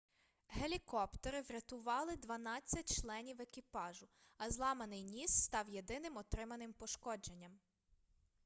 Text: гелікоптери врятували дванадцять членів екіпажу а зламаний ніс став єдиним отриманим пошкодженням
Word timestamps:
гелікоптери 0.47 1.41
врятували 1.41 2.15
дванадцять 2.15 2.97
членів 3.01 3.41
екіпажу 3.41 4.07
а 4.37 4.49
зламаний 4.49 5.03
ніс 5.03 5.43
став 5.43 5.69
єдиним 5.69 6.17
отриманим 6.17 6.73
пошкодженням 6.73 7.59